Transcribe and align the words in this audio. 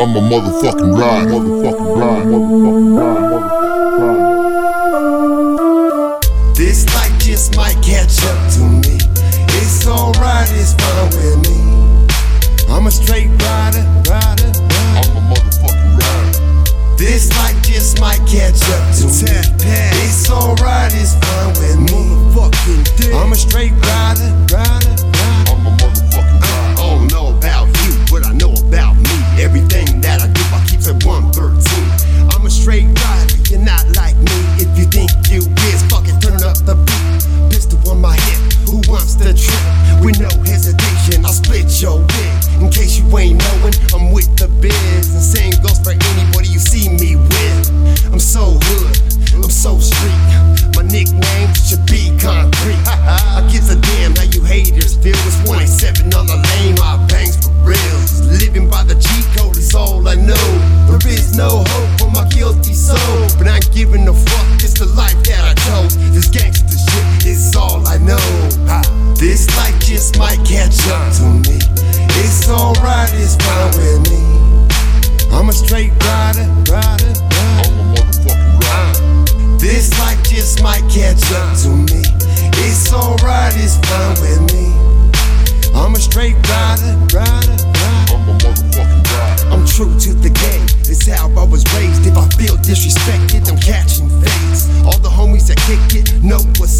I'm 0.00 0.16
a 0.16 0.18
motherfucking 0.18 0.96
ride, 0.98 1.28
motherfucking 1.28 2.00
ride, 2.00 2.24
motherfucking 2.24 2.96
ride, 2.96 3.28
motherfucking 3.92 4.62
ride. 6.16 6.56
This 6.56 6.86
life 6.94 7.18
just 7.18 7.54
might 7.54 7.76
catch 7.84 8.24
up 8.24 8.50
to 8.54 8.60
me. 8.60 8.96
It's 9.60 9.86
alright, 9.86 10.48
it's 10.52 10.72
fine 10.72 11.10
with 11.10 11.44
me. 11.44 11.60
I'm 12.72 12.86
a 12.86 12.90
straight 12.90 13.28
rider, 13.28 13.84
rider, 14.08 14.48
rider. 14.48 14.96
I'm 14.96 15.16
a 15.16 15.22
motherfucking 15.28 15.92
ride. 16.00 16.32
This 16.96 17.28
life 17.36 17.60
just 17.62 18.00
might 18.00 18.24
catch 18.24 18.62
up 18.72 18.94
to 19.00 19.04
me. 19.04 19.36
It's 20.00 20.30
alright, 20.30 20.94
it's 20.94 21.12
fine 21.20 21.52
with 21.60 21.76
me. 21.92 22.08
I'm 23.12 23.32
a 23.32 23.36
straight 23.36 23.72
rider, 23.72 24.32
rider, 24.48 24.48
rider. 24.48 24.49
In 41.80 42.68
case 42.68 43.00
you 43.00 43.08
ain't 43.16 43.40
knowing, 43.40 43.72
I'm 43.96 44.12
with 44.12 44.28
the 44.36 44.48
biz. 44.60 45.16
And 45.16 45.24
same 45.24 45.56
goes 45.64 45.80
for 45.80 45.96
anybody 45.96 46.52
you 46.52 46.58
see 46.58 46.92
me 46.92 47.16
with. 47.16 48.12
I'm 48.12 48.20
so 48.20 48.60
hood, 48.60 49.00
I'm 49.32 49.48
so 49.48 49.80
street. 49.80 50.12
My 50.76 50.84
nickname 50.84 51.48
should 51.56 51.80
be 51.88 52.12
concrete. 52.20 52.76
I 52.84 53.48
gives 53.50 53.72
a 53.72 53.80
damn 53.80 54.14
how 54.14 54.28
you 54.28 54.44
haters 54.44 55.00
feel. 55.00 55.16
It's 55.24 55.40
187 55.48 56.12
on 56.12 56.28
the 56.28 56.36
lane, 56.36 56.76
my 56.76 57.00
bangs 57.08 57.40
for 57.40 57.48
real. 57.64 57.96
Living 58.28 58.68
by 58.68 58.84
the 58.84 59.00
G 59.00 59.08
code 59.32 59.56
is 59.56 59.74
all 59.74 60.06
I 60.06 60.16
know. 60.20 60.48
There 60.84 61.00
is 61.08 61.34
no 61.34 61.64
hope 61.64 61.90
for 61.96 62.10
my 62.12 62.28
guilty 62.28 62.74
soul. 62.76 63.24
But 63.40 63.48
I 63.48 63.56
ain't 63.56 63.72
giving 63.72 64.06
a 64.06 64.12
fuck, 64.12 64.60
it's 64.60 64.76
the 64.76 64.84
life 64.84 65.16
that 65.32 65.40
I 65.48 65.54
chose. 65.64 65.96
This 66.12 66.28
gangster 66.28 66.76
shit 66.76 67.24
is 67.24 67.56
all 67.56 67.88
I 67.88 67.96
know. 67.96 68.20
This 69.20 69.54
life 69.54 69.78
just 69.80 70.18
might 70.18 70.40
catch 70.48 70.80
up 70.88 71.12
to 71.16 71.24
straight 75.70 75.92
rider, 76.02 76.50
rider, 76.66 77.14
rider. 77.30 77.62
I'm 77.62 77.78
a 77.78 77.94
motherfucking 77.94 78.58
ride. 78.58 79.60
This 79.60 79.96
life 80.00 80.20
just 80.24 80.64
might 80.64 80.82
catch 80.90 81.22
up 81.30 81.56
to 81.62 81.68
me. 81.70 82.02
It's 82.66 82.92
alright, 82.92 83.54
it's 83.54 83.78
fine 83.86 84.18
with 84.18 84.50
me. 84.50 84.74
I'm 85.72 85.94
a 85.94 86.00
straight 86.00 86.34
rider, 86.50 86.90
rider, 87.14 87.54
rider. 87.54 88.10
I'm 88.10 88.18
a 88.18 88.34
motherfucking 88.42 89.04
ride. 89.14 89.40
I'm 89.54 89.64
true 89.64 89.94
to 89.94 90.10
the 90.12 90.30
game. 90.42 90.66
It's 90.90 91.06
how 91.06 91.30
I 91.38 91.44
was 91.46 91.62
raised. 91.78 92.04
If 92.04 92.18
I 92.18 92.26
feel 92.34 92.56
disrespected, 92.56 93.46
I'm 93.46 93.60
catching 93.62 94.10
fades. 94.10 94.66
All 94.82 94.98
the 94.98 95.08
homies 95.08 95.46
that 95.54 95.58
kick 95.70 96.02
it 96.02 96.20
know 96.20 96.42
what's 96.58 96.74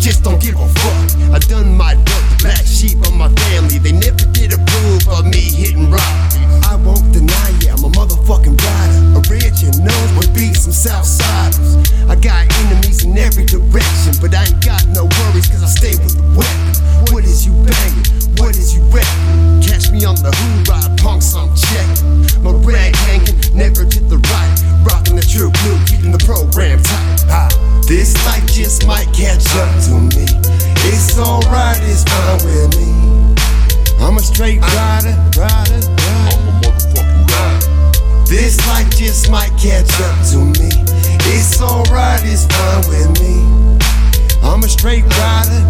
just 0.00 0.24
don't 0.24 0.40
give 0.40 0.56
a 0.56 0.68
fuck. 0.80 1.32
I 1.32 1.38
done 1.38 1.76
my 1.76 1.94
work, 1.94 2.26
black 2.40 2.64
sheep 2.64 2.98
of 3.06 3.14
my 3.14 3.28
family. 3.46 3.78
They 3.78 3.92
never 3.92 4.24
did 4.32 4.52
approve 4.52 5.08
of 5.08 5.26
me 5.26 5.40
hitting 5.40 5.90
rock. 5.90 6.16
I 6.64 6.76
won't 6.76 7.12
deny 7.12 7.50
it, 7.62 7.70
I'm 7.70 7.84
a 7.84 7.90
motherfucking 7.90 8.56
rider. 8.56 9.20
Original 9.28 10.02
would 10.16 10.32
be 10.34 10.54
some 10.54 10.72
Southsiders. 10.72 11.78
I 12.08 12.16
got 12.16 12.46
enemies 12.66 13.04
in 13.04 13.16
every 13.16 13.44
direction, 13.44 14.14
but 14.20 14.34
I 14.34 14.44
ain't 14.44 14.64
got 14.64 14.86
no 14.88 15.04
worries 15.04 15.46
cause 15.46 15.62
I 15.62 15.70
stay 15.70 15.94
with 16.02 16.16
the 16.16 16.26
weapon. 16.34 17.14
What 17.14 17.24
is 17.24 17.46
you 17.46 17.52
banging? 17.64 18.06
What 18.38 18.56
is 18.56 18.74
you 18.74 18.82
rapping? 18.90 19.62
Catch 19.62 19.90
me 19.90 20.04
on 20.04 20.16
the 20.16 20.32
who 20.32 20.72
ride 20.72 20.98
punks, 20.98 21.34
I'm. 21.34 21.56
My 22.42 22.52
rag 22.62 22.94
hanging, 23.10 23.34
never 23.56 23.84
to 23.84 24.00
the 24.00 24.18
right. 24.18 24.52
Rocking 24.86 25.16
the 25.16 25.22
true 25.22 25.50
blue, 25.50 25.78
keeping 25.84 26.12
the 26.12 26.22
program 26.22 26.80
tight. 26.82 27.26
Ah, 27.26 27.50
this 27.88 28.14
straight 34.36 34.60
ah. 34.60 35.00
rider, 35.00 35.16
I'm 35.40 36.44
a 36.44 36.60
motherfucking 36.60 37.24
rider. 37.32 38.26
This 38.28 38.58
life 38.66 38.90
just 38.90 39.30
might 39.30 39.48
catch 39.56 39.88
up 40.04 40.16
to 40.28 40.44
me. 40.60 40.68
It's 41.32 41.58
alright, 41.62 42.20
it's 42.22 42.44
fine 42.44 42.84
with 42.84 43.18
me. 43.22 43.78
I'm 44.42 44.62
a 44.62 44.68
straight 44.68 45.04
rider. 45.04 45.65